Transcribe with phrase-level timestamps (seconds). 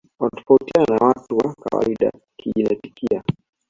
[0.19, 3.23] Wanatofautiana na watu wa kawaida kijenetikia